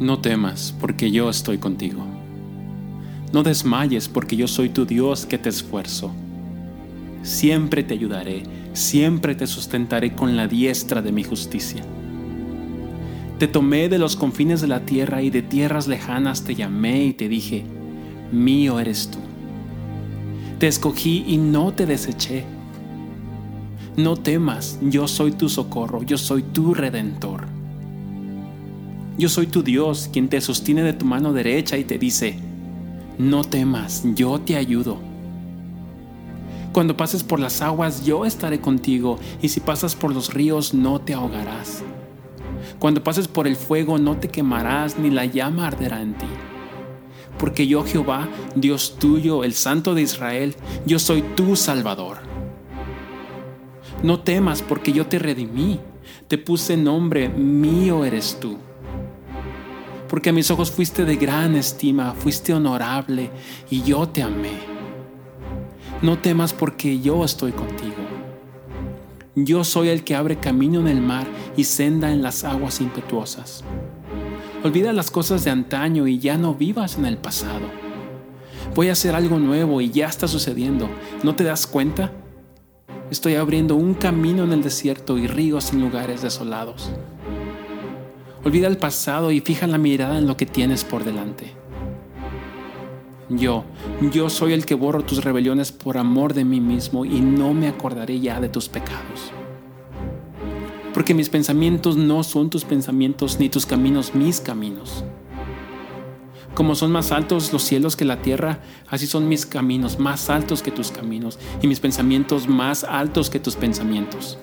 No 0.00 0.20
temas, 0.20 0.72
porque 0.80 1.10
yo 1.10 1.28
estoy 1.28 1.58
contigo. 1.58 2.06
No 3.32 3.42
desmayes, 3.42 4.08
porque 4.08 4.36
yo 4.36 4.46
soy 4.46 4.68
tu 4.68 4.86
Dios 4.86 5.26
que 5.26 5.38
te 5.38 5.48
esfuerzo. 5.48 6.12
Siempre 7.24 7.82
te 7.82 7.94
ayudaré, 7.94 8.44
siempre 8.74 9.34
te 9.34 9.48
sustentaré 9.48 10.14
con 10.14 10.36
la 10.36 10.46
diestra 10.46 11.02
de 11.02 11.10
mi 11.10 11.24
justicia. 11.24 11.82
Te 13.40 13.48
tomé 13.48 13.88
de 13.88 13.98
los 13.98 14.14
confines 14.14 14.60
de 14.60 14.68
la 14.68 14.86
tierra 14.86 15.20
y 15.20 15.30
de 15.30 15.42
tierras 15.42 15.88
lejanas 15.88 16.44
te 16.44 16.54
llamé 16.54 17.06
y 17.06 17.12
te 17.12 17.28
dije, 17.28 17.64
mío 18.30 18.78
eres 18.78 19.10
tú. 19.10 19.18
Te 20.60 20.68
escogí 20.68 21.24
y 21.26 21.38
no 21.38 21.72
te 21.72 21.86
deseché. 21.86 22.44
No 23.96 24.16
temas, 24.16 24.78
yo 24.80 25.08
soy 25.08 25.32
tu 25.32 25.48
socorro, 25.48 26.04
yo 26.04 26.18
soy 26.18 26.42
tu 26.42 26.72
redentor. 26.72 27.57
Yo 29.18 29.28
soy 29.28 29.48
tu 29.48 29.64
Dios, 29.64 30.08
quien 30.12 30.28
te 30.28 30.40
sostiene 30.40 30.84
de 30.84 30.92
tu 30.92 31.04
mano 31.04 31.32
derecha 31.32 31.76
y 31.76 31.82
te 31.82 31.98
dice, 31.98 32.38
no 33.18 33.42
temas, 33.42 34.04
yo 34.14 34.38
te 34.40 34.54
ayudo. 34.54 35.00
Cuando 36.72 36.96
pases 36.96 37.24
por 37.24 37.40
las 37.40 37.60
aguas, 37.60 38.04
yo 38.04 38.24
estaré 38.24 38.60
contigo, 38.60 39.18
y 39.42 39.48
si 39.48 39.58
pasas 39.58 39.96
por 39.96 40.14
los 40.14 40.32
ríos, 40.32 40.72
no 40.72 41.00
te 41.00 41.14
ahogarás. 41.14 41.82
Cuando 42.78 43.02
pases 43.02 43.26
por 43.26 43.48
el 43.48 43.56
fuego, 43.56 43.98
no 43.98 44.18
te 44.18 44.28
quemarás, 44.28 44.96
ni 45.00 45.10
la 45.10 45.24
llama 45.24 45.66
arderá 45.66 46.00
en 46.00 46.14
ti. 46.14 46.26
Porque 47.40 47.66
yo, 47.66 47.82
Jehová, 47.82 48.28
Dios 48.54 48.98
tuyo, 49.00 49.42
el 49.42 49.52
Santo 49.52 49.96
de 49.96 50.02
Israel, 50.02 50.54
yo 50.86 51.00
soy 51.00 51.22
tu 51.34 51.56
Salvador. 51.56 52.18
No 54.04 54.20
temas, 54.20 54.62
porque 54.62 54.92
yo 54.92 55.08
te 55.08 55.18
redimí, 55.18 55.80
te 56.28 56.38
puse 56.38 56.76
nombre, 56.76 57.28
mío 57.28 58.04
eres 58.04 58.38
tú 58.38 58.58
porque 60.08 60.30
a 60.30 60.32
mis 60.32 60.50
ojos 60.50 60.70
fuiste 60.70 61.04
de 61.04 61.16
gran 61.16 61.54
estima, 61.54 62.14
fuiste 62.14 62.54
honorable 62.54 63.30
y 63.70 63.82
yo 63.82 64.08
te 64.08 64.22
amé. 64.22 64.58
No 66.02 66.18
temas 66.18 66.52
porque 66.52 67.00
yo 67.00 67.24
estoy 67.24 67.52
contigo. 67.52 67.96
Yo 69.34 69.62
soy 69.64 69.88
el 69.88 70.04
que 70.04 70.16
abre 70.16 70.38
camino 70.38 70.80
en 70.80 70.88
el 70.88 71.00
mar 71.00 71.26
y 71.56 71.64
senda 71.64 72.12
en 72.12 72.22
las 72.22 72.44
aguas 72.44 72.80
impetuosas. 72.80 73.64
Olvida 74.64 74.92
las 74.92 75.10
cosas 75.10 75.44
de 75.44 75.50
antaño 75.50 76.08
y 76.08 76.18
ya 76.18 76.36
no 76.36 76.54
vivas 76.54 76.98
en 76.98 77.06
el 77.06 77.18
pasado. 77.18 77.66
Voy 78.74 78.88
a 78.88 78.92
hacer 78.92 79.14
algo 79.14 79.38
nuevo 79.38 79.80
y 79.80 79.90
ya 79.90 80.06
está 80.06 80.26
sucediendo. 80.26 80.88
¿No 81.22 81.36
te 81.36 81.44
das 81.44 81.66
cuenta? 81.66 82.12
Estoy 83.10 83.36
abriendo 83.36 83.74
un 83.76 83.94
camino 83.94 84.44
en 84.44 84.52
el 84.52 84.62
desierto 84.62 85.18
y 85.18 85.26
ríos 85.26 85.72
en 85.72 85.80
lugares 85.80 86.22
desolados. 86.22 86.90
Olvida 88.44 88.68
el 88.68 88.76
pasado 88.76 89.32
y 89.32 89.40
fija 89.40 89.66
la 89.66 89.78
mirada 89.78 90.16
en 90.16 90.26
lo 90.26 90.36
que 90.36 90.46
tienes 90.46 90.84
por 90.84 91.02
delante. 91.02 91.52
Yo, 93.28 93.64
yo 94.12 94.30
soy 94.30 94.52
el 94.52 94.64
que 94.64 94.74
borro 94.74 95.02
tus 95.02 95.24
rebeliones 95.24 95.72
por 95.72 95.98
amor 95.98 96.34
de 96.34 96.44
mí 96.44 96.60
mismo 96.60 97.04
y 97.04 97.20
no 97.20 97.52
me 97.52 97.68
acordaré 97.68 98.20
ya 98.20 98.40
de 98.40 98.48
tus 98.48 98.68
pecados. 98.68 99.32
Porque 100.94 101.14
mis 101.14 101.28
pensamientos 101.28 101.96
no 101.96 102.22
son 102.22 102.48
tus 102.48 102.64
pensamientos, 102.64 103.38
ni 103.38 103.48
tus 103.48 103.66
caminos 103.66 104.14
mis 104.14 104.40
caminos. 104.40 105.04
Como 106.54 106.74
son 106.74 106.90
más 106.92 107.12
altos 107.12 107.52
los 107.52 107.62
cielos 107.62 107.96
que 107.96 108.04
la 108.04 108.22
tierra, 108.22 108.60
así 108.88 109.06
son 109.06 109.28
mis 109.28 109.46
caminos 109.46 109.98
más 109.98 110.30
altos 110.30 110.62
que 110.62 110.70
tus 110.70 110.90
caminos, 110.90 111.38
y 111.60 111.66
mis 111.66 111.80
pensamientos 111.80 112.48
más 112.48 112.84
altos 112.84 113.30
que 113.30 113.40
tus 113.40 113.56
pensamientos 113.56 114.38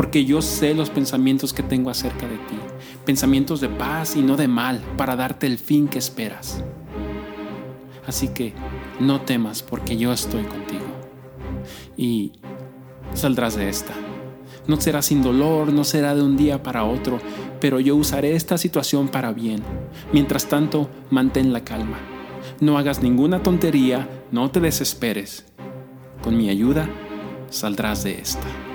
porque 0.00 0.24
yo 0.24 0.40
sé 0.40 0.72
los 0.72 0.88
pensamientos 0.88 1.52
que 1.52 1.62
tengo 1.62 1.90
acerca 1.90 2.26
de 2.26 2.36
ti, 2.36 2.56
pensamientos 3.04 3.60
de 3.60 3.68
paz 3.68 4.16
y 4.16 4.22
no 4.22 4.38
de 4.38 4.48
mal, 4.48 4.80
para 4.96 5.14
darte 5.14 5.46
el 5.46 5.58
fin 5.58 5.88
que 5.88 5.98
esperas. 5.98 6.64
Así 8.06 8.28
que 8.28 8.54
no 8.98 9.20
temas, 9.20 9.62
porque 9.62 9.98
yo 9.98 10.10
estoy 10.10 10.44
contigo. 10.44 10.86
Y 11.98 12.32
saldrás 13.12 13.56
de 13.56 13.68
esta. 13.68 13.92
No 14.66 14.80
será 14.80 15.02
sin 15.02 15.22
dolor, 15.22 15.70
no 15.70 15.84
será 15.84 16.14
de 16.14 16.22
un 16.22 16.38
día 16.38 16.62
para 16.62 16.84
otro, 16.84 17.18
pero 17.60 17.78
yo 17.78 17.94
usaré 17.94 18.34
esta 18.34 18.56
situación 18.56 19.08
para 19.08 19.34
bien. 19.34 19.62
Mientras 20.14 20.46
tanto, 20.46 20.88
mantén 21.10 21.52
la 21.52 21.62
calma. 21.62 21.98
No 22.58 22.78
hagas 22.78 23.02
ninguna 23.02 23.42
tontería, 23.42 24.08
no 24.32 24.50
te 24.50 24.60
desesperes. 24.60 25.44
Con 26.22 26.38
mi 26.38 26.48
ayuda, 26.48 26.88
saldrás 27.50 28.02
de 28.02 28.18
esta. 28.18 28.69